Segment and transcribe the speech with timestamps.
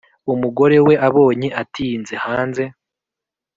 [0.33, 2.63] umugore we abonye atinze hanze